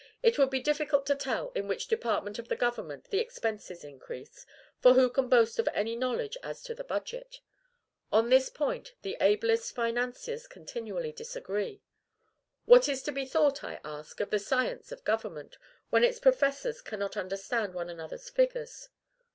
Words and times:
It 0.23 0.39
would 0.39 0.49
be 0.49 0.59
difficult 0.61 1.05
to 1.05 1.15
tell 1.15 1.51
in 1.53 1.67
which 1.67 1.87
department 1.87 2.39
of 2.39 2.47
the 2.47 2.55
government 2.55 3.11
the 3.11 3.19
expenses 3.19 3.83
increase; 3.83 4.47
for 4.79 4.93
who 4.95 5.11
can 5.11 5.29
boast 5.29 5.59
of 5.59 5.69
any 5.75 5.95
knowledge 5.95 6.35
as 6.41 6.63
to 6.63 6.73
the 6.73 6.83
budget? 6.83 7.39
On 8.11 8.29
this 8.29 8.49
point, 8.49 8.95
the 9.03 9.15
ablest 9.21 9.75
financiers 9.75 10.47
continually 10.47 11.11
disagree. 11.11 11.83
What 12.65 12.89
is 12.89 13.03
to 13.03 13.11
be 13.11 13.25
thought, 13.27 13.63
I 13.63 13.79
ask, 13.85 14.19
of 14.19 14.31
the 14.31 14.39
science 14.39 14.91
of 14.91 15.03
government, 15.03 15.59
when 15.91 16.03
its 16.03 16.19
professors 16.19 16.81
cannot 16.81 17.15
understand 17.15 17.75
one 17.75 17.87
another's 17.91 18.27
figures? 18.27 18.89